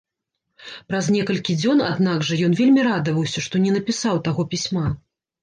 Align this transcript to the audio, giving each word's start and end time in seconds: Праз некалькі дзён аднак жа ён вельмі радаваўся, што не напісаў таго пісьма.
Праз 0.91 1.09
некалькі 1.15 1.55
дзён 1.59 1.83
аднак 1.89 2.25
жа 2.31 2.39
ён 2.47 2.57
вельмі 2.61 2.87
радаваўся, 2.89 3.45
што 3.49 3.55
не 3.67 3.77
напісаў 3.77 4.15
таго 4.31 4.49
пісьма. 4.57 4.87